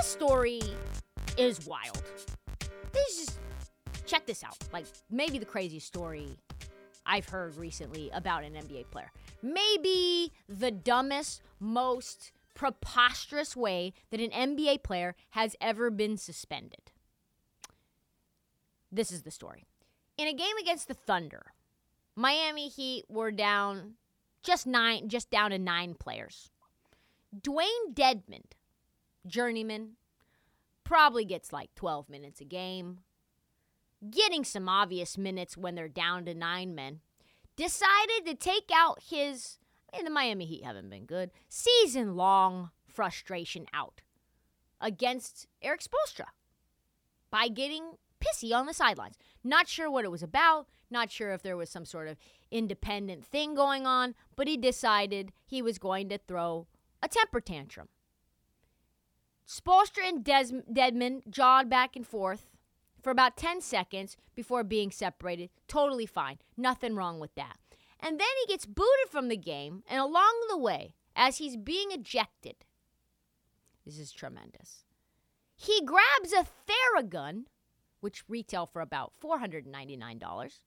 [0.00, 0.62] This story
[1.36, 2.02] is wild.
[2.90, 3.38] This is
[4.06, 4.56] check this out.
[4.72, 6.38] Like maybe the craziest story
[7.04, 9.12] I've heard recently about an NBA player.
[9.42, 16.92] Maybe the dumbest, most preposterous way that an NBA player has ever been suspended.
[18.90, 19.66] This is the story.
[20.16, 21.52] In a game against the Thunder,
[22.16, 23.96] Miami Heat were down
[24.42, 26.48] just nine, just down to nine players.
[27.38, 28.44] Dewayne Dedmon,
[29.26, 29.92] journeyman,
[30.84, 33.00] probably gets like 12 minutes a game,
[34.10, 37.00] getting some obvious minutes when they're down to nine men,
[37.56, 39.58] decided to take out his,
[39.92, 44.02] and the Miami Heat haven't been good, season long frustration out
[44.80, 46.26] against Erik Spoelstra
[47.30, 49.16] by getting pissy on the sidelines.
[49.44, 52.18] Not sure what it was about, not sure if there was some sort of
[52.50, 56.66] independent thing going on, but he decided he was going to throw
[57.02, 57.88] a temper tantrum.
[59.50, 62.46] Spoelstra and Des- Dedmon jawed back and forth
[63.02, 65.50] for about 10 seconds before being separated.
[65.66, 66.38] Totally fine.
[66.56, 67.56] Nothing wrong with that.
[67.98, 71.90] And then he gets booted from the game, and along the way, as he's being
[71.90, 72.64] ejected,
[73.84, 74.84] this is tremendous.
[75.56, 77.46] He grabs a Theragun,
[77.98, 80.60] which retail for about $499,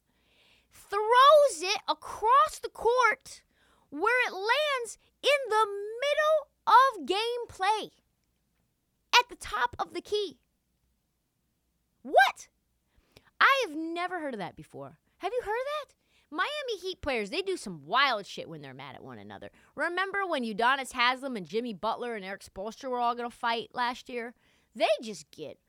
[0.73, 3.43] throws it across the court
[3.89, 7.91] where it lands in the middle of gameplay
[9.23, 10.37] at the top of the key.
[12.01, 12.47] What?
[13.39, 14.97] I have never heard of that before.
[15.17, 15.93] Have you heard that?
[16.29, 19.51] Miami Heat players, they do some wild shit when they're mad at one another.
[19.75, 23.69] Remember when Udonis Haslem and Jimmy Butler and Erik Spoelstra were all going to fight
[23.73, 24.33] last year?
[24.75, 25.59] They just get,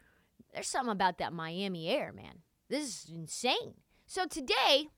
[0.55, 2.39] there's something about that Miami air, man.
[2.71, 3.75] This is insane.
[4.07, 4.89] So today,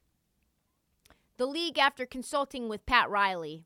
[1.37, 3.65] the league, after consulting with Pat Riley,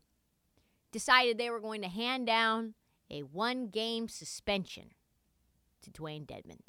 [0.92, 2.74] decided they were going to hand down
[3.10, 4.91] a one game suspension
[5.82, 6.60] to Dewayne Dedmon.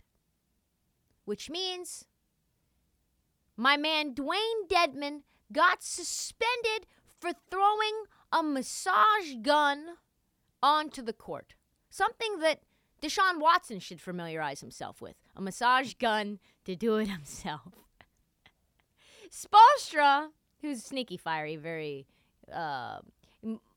[1.25, 2.05] Which means
[3.55, 5.21] my man Dewayne Dedmon
[5.51, 6.87] got suspended
[7.19, 9.97] for throwing a massage gun
[10.63, 11.55] onto the court.
[11.89, 12.61] Something that
[13.01, 17.73] Deshaun Watson should familiarize himself with a massage gun to do it himself.
[19.31, 20.29] Spoelstra,
[20.61, 22.05] who's sneaky, fiery, very
[22.53, 22.99] uh,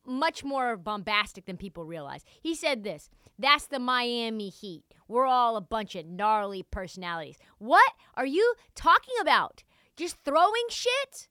[0.06, 2.24] much more bombastic than people realize.
[2.40, 4.84] He said this That's the Miami Heat.
[5.08, 7.38] We're all a bunch of gnarly personalities.
[7.58, 9.62] What are you talking about?
[9.96, 11.28] Just throwing shit?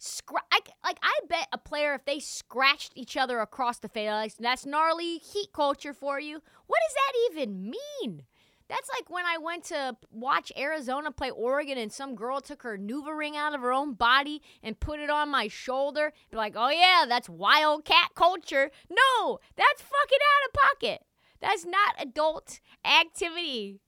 [0.00, 4.34] Scra- I, like I bet a player if they scratched each other across the face,
[4.38, 6.42] that's gnarly heat culture for you.
[6.66, 8.24] What does that even mean?
[8.68, 12.78] That's like when I went to watch Arizona play Oregon and some girl took her
[12.78, 16.12] NuvaRing out of her own body and put it on my shoulder.
[16.30, 18.70] Be like, oh yeah, that's wildcat culture.
[18.88, 21.02] No, that's fucking out of pocket.
[21.40, 23.80] That's not adult activity.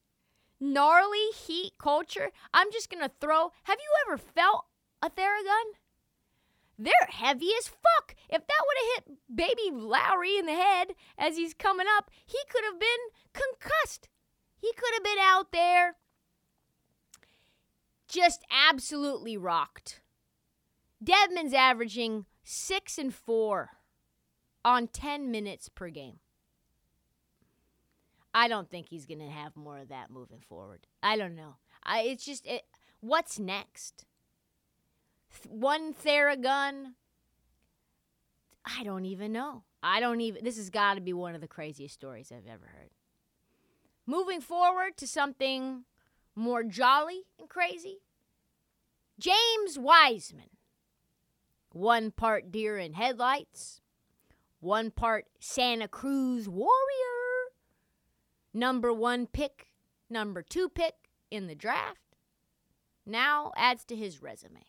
[0.59, 2.31] Gnarly heat culture.
[2.53, 3.51] I'm just gonna throw.
[3.63, 4.65] Have you ever felt
[5.01, 5.73] a Theragun?
[6.77, 8.15] They're heavy as fuck.
[8.29, 12.37] If that would have hit baby Lowry in the head as he's coming up, he
[12.47, 12.87] could have been
[13.33, 14.07] concussed.
[14.67, 15.95] He could have been out there
[18.09, 20.01] just absolutely rocked.
[21.01, 23.69] Dedmon's averaging six and four
[24.65, 26.19] on 10 minutes per game.
[28.33, 30.85] I don't think he's going to have more of that moving forward.
[31.01, 31.55] I don't know.
[31.83, 32.63] I, it's just, it,
[32.99, 34.05] what's next?
[35.41, 36.93] Th- one Theragun?
[38.65, 39.63] I don't even know.
[39.81, 42.65] I don't even, this has got to be one of the craziest stories I've ever
[42.65, 42.89] heard.
[44.09, 45.83] Moving forward to something
[46.33, 47.97] more jolly and crazy.
[49.19, 50.49] James Wiseman.
[51.73, 53.81] One part deer in headlights,
[54.61, 56.71] one part Santa Cruz Warrior,
[58.53, 59.67] number one pick,
[60.09, 60.95] number two pick
[61.29, 62.15] in the draft,
[63.05, 64.63] now adds to his resume.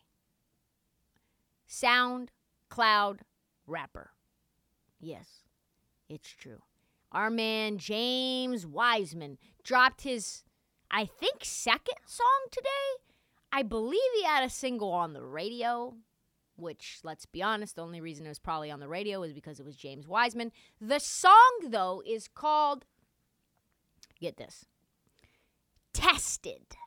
[1.65, 2.31] Sound
[2.67, 3.21] Cloud
[3.65, 4.11] rapper.
[4.99, 5.43] Yes,
[6.09, 6.61] it's true.
[7.11, 10.43] Our man James Wiseman dropped his,
[10.91, 13.03] I think, second song today.
[13.51, 15.95] I believe he had a single on the radio,
[16.55, 19.59] which, let's be honest, the only reason it was probably on the radio is because
[19.59, 20.51] it was James Wiseman.
[20.79, 22.85] The song, though, is called,
[24.19, 24.65] get this,
[25.93, 26.77] Tested.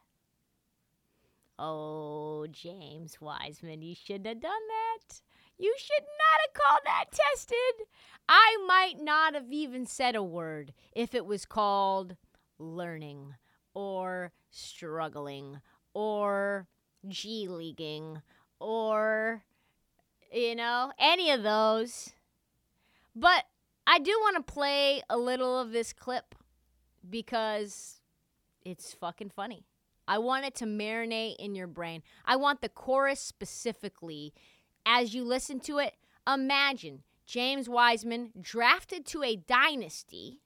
[1.59, 5.21] Oh, James Wiseman, you shouldn't have done that.
[5.59, 7.87] You should not have called that tested.
[8.29, 12.17] I might not have even said a word if it was called
[12.59, 13.35] learning
[13.75, 15.61] or struggling
[15.95, 16.67] or
[17.09, 18.23] G leaguing
[18.61, 19.45] or,
[20.33, 22.13] you know, any of those.
[23.15, 23.45] But
[23.87, 26.35] I do want to play a little of this clip
[27.09, 28.01] because
[28.65, 29.67] it's fucking funny.
[30.07, 32.03] I want it to marinate in your brain.
[32.25, 34.33] I want the chorus specifically
[34.87, 35.95] as you listen to it,
[36.27, 40.41] imagine James Wiseman drafted to a dynasty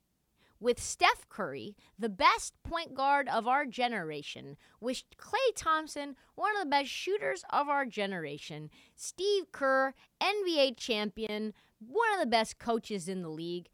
[0.61, 6.62] with Steph Curry, the best point guard of our generation, with Klay Thompson, one of
[6.62, 13.09] the best shooters of our generation, Steve Kerr, NBA champion, one of the best coaches
[13.09, 13.69] in the league.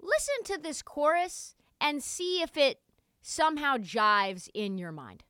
[0.00, 2.80] Listen to this chorus and see if it
[3.20, 5.22] somehow jives in your mind.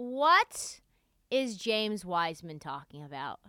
[0.00, 0.80] What
[1.30, 3.40] is James Wiseman talking about?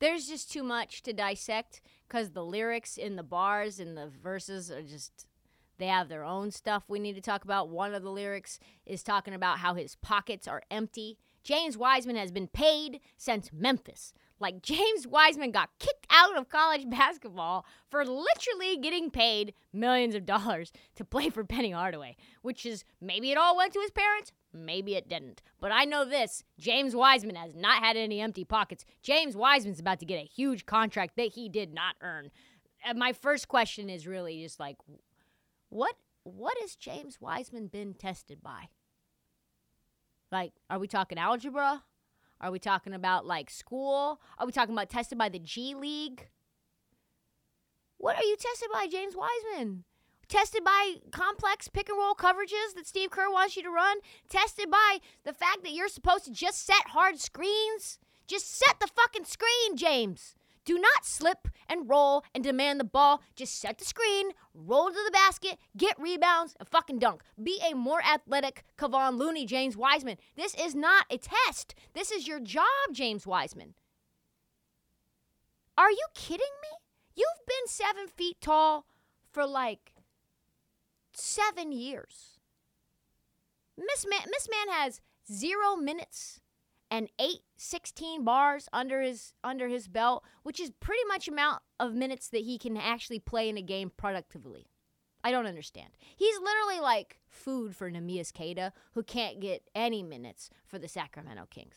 [0.00, 4.70] There's just too much to dissect because the lyrics in the bars and the verses
[4.70, 5.26] are just,
[5.78, 7.68] they have their own stuff we need to talk about.
[7.68, 11.18] One of the lyrics is talking about how his pockets are empty.
[11.42, 14.12] James Wiseman has been paid since Memphis.
[14.38, 20.26] Like James Wiseman got kicked out of college basketball for literally getting paid millions of
[20.26, 24.32] dollars to play for Penny Hardaway, which is maybe it all went to his parents,
[24.52, 25.42] maybe it didn't.
[25.60, 28.84] But I know this James Wiseman has not had any empty pockets.
[29.02, 32.30] James Wiseman's about to get a huge contract that he did not earn.
[32.84, 34.76] And my first question is really just like,
[35.68, 38.68] what what has James Wiseman been tested by?
[40.32, 41.84] Like, are we talking algebra?
[42.40, 44.20] Are we talking about like school?
[44.38, 46.28] Are we talking about tested by the G League?
[47.98, 49.84] What are you tested by, James Wiseman?
[50.28, 53.98] Tested by complex pick and roll coverages that Steve Kerr wants you to run?
[54.28, 57.98] Tested by the fact that you're supposed to just set hard screens?
[58.26, 60.34] Just set the fucking screen, James.
[60.64, 63.22] Do not slip and roll and demand the ball.
[63.34, 67.22] Just set the screen, roll to the basket, get rebounds, and fucking dunk.
[67.42, 70.16] Be a more athletic Kevon Looney, James Wiseman.
[70.36, 71.74] This is not a test.
[71.94, 73.74] This is your job, James Wiseman.
[75.76, 76.78] Are you kidding me?
[77.14, 78.86] You've been seven feet tall
[79.30, 79.94] for like
[81.14, 82.38] seven years.
[83.76, 85.00] Miss Man, Miss Man has
[85.30, 86.41] zero minutes
[86.92, 91.94] and eight 16 bars under his under his belt, which is pretty much amount of
[91.94, 94.68] minutes that he can actually play in a game productively.
[95.24, 95.96] I don't understand.
[96.16, 101.46] He's literally like food for Neemias Queta, who can't get any minutes for the Sacramento
[101.48, 101.76] Kings.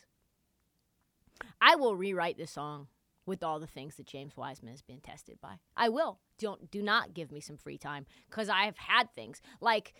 [1.61, 2.87] I will rewrite this song
[3.25, 5.59] with all the things that James Wiseman has been tested by.
[5.77, 6.19] I will.
[6.37, 9.93] Don't do not give me some free time because I have had things like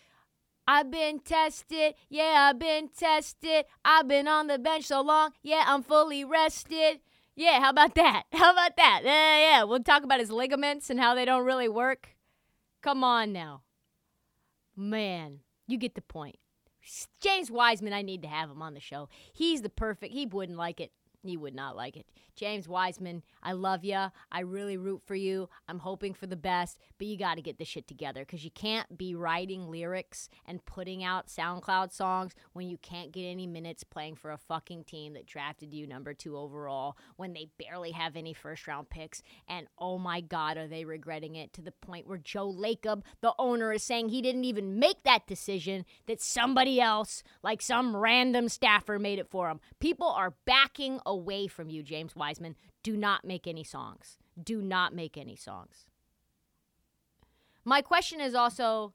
[0.67, 3.65] I've been tested, yeah, I've been tested.
[3.84, 7.01] I've been on the bench so long, yeah, I'm fully rested.
[7.36, 8.24] Yeah, how about that?
[8.31, 9.01] How about that?
[9.03, 12.15] Yeah, yeah, we'll talk about his ligaments and how they don't really work.
[12.81, 13.63] Come on now.
[14.74, 16.38] Man, you get the point.
[17.19, 19.10] James Wiseman, I need to have him on the show.
[19.34, 20.91] He's the perfect, he wouldn't like it.
[21.25, 22.05] He would not like it.
[22.36, 24.08] James Wiseman, I love you.
[24.32, 25.50] I really root for you.
[25.70, 28.51] I'm hoping for the best, but you got to get this shit together because you
[28.51, 33.84] can't be writing lyrics and putting out SoundCloud songs when you can't get any minutes
[33.84, 38.15] playing for a fucking team that drafted you number two overall when they barely have
[38.17, 39.22] any first round picks.
[39.48, 43.34] And oh my God, are they regretting it to the point where Joe Lacob, the
[43.39, 48.50] owner, is saying he didn't even make that decision, that somebody else, like some random
[48.50, 49.62] staffer, made it for him.
[49.79, 51.14] People are backing away
[51.48, 52.55] from you, James Wiseman.
[52.84, 54.17] Do not make any songs.
[54.41, 55.86] Do not make any songs.
[57.63, 58.93] My question is also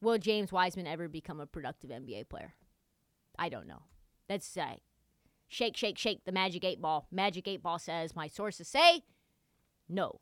[0.00, 2.54] will James Wiseman ever become a productive NBA player?
[3.38, 3.82] I don't know.
[4.28, 4.74] That's uh,
[5.54, 7.06] Shake, shake, shake the magic eight ball.
[7.12, 9.02] Magic eight ball says, my sources say
[9.88, 10.18] no.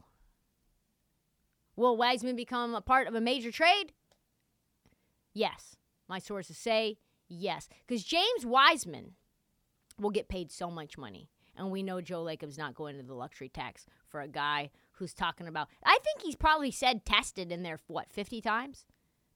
[1.75, 3.93] Will Wiseman become a part of a major trade?
[5.33, 5.77] Yes.
[6.07, 7.69] My sources say yes.
[7.87, 9.13] Because James Wiseman
[9.99, 11.31] will get paid so much money.
[11.57, 15.15] And we know Joe Lacob's not going to the luxury tax for a guy who's
[15.15, 15.69] talking about.
[15.85, 18.87] I think he's probably said tested in there, what, 50 times?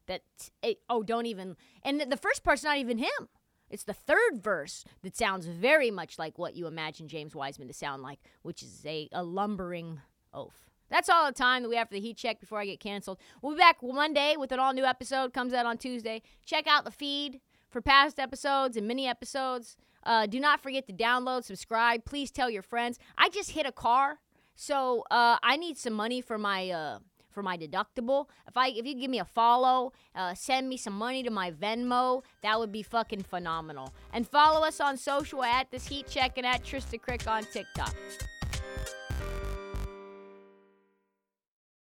[0.06, 0.22] That,
[0.88, 1.56] oh, don't even.
[1.82, 3.28] And the first part's not even him.
[3.68, 7.74] It's the third verse that sounds very much like what you imagine James Wiseman to
[7.74, 10.00] sound like, which is a, a lumbering
[10.32, 10.66] oath.
[10.88, 13.18] That's all the time that we have for the heat check before I get canceled.
[13.42, 15.34] We'll be back Monday with an all new episode.
[15.34, 16.22] Comes out on Tuesday.
[16.44, 19.76] Check out the feed for past episodes and mini episodes.
[20.06, 22.04] Uh, do not forget to download, subscribe.
[22.04, 22.98] Please tell your friends.
[23.18, 24.20] I just hit a car,
[24.54, 26.98] so uh, I need some money for my uh,
[27.32, 28.28] for my deductible.
[28.46, 31.50] If I if you give me a follow, uh, send me some money to my
[31.50, 33.92] Venmo, that would be fucking phenomenal.
[34.12, 37.94] And follow us on social at this heat check and at Trysta Krick on TikTok.